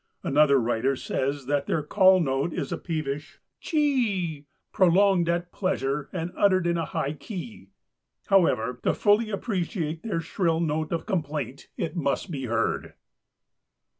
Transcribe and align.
Another 0.23 0.59
writer 0.59 0.95
says 0.95 1.45
that 1.45 1.67
"their 1.67 1.83
call 1.83 2.19
note 2.19 2.53
is 2.55 2.71
a 2.71 2.77
peevish 2.79 3.37
'chee 3.59 3.77
e 3.77 3.99
e 3.99 4.37
e,' 4.39 4.45
prolonged 4.73 5.29
at 5.29 5.51
pleasure 5.51 6.09
and 6.11 6.33
uttered 6.35 6.65
in 6.65 6.75
a 6.75 6.85
high 6.85 7.13
key. 7.13 7.69
However, 8.25 8.79
to 8.81 8.95
fully 8.95 9.29
appreciate 9.29 10.01
their 10.01 10.19
shrill 10.19 10.59
note 10.59 10.91
of 10.91 11.05
complaint 11.05 11.67
it 11.77 11.95
must 11.95 12.31
be 12.31 12.45
heard." 12.45 12.93